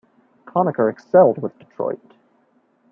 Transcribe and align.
Conacher 0.47 0.89
excelled 0.89 1.37
with 1.39 1.59
Detroit. 1.59 2.15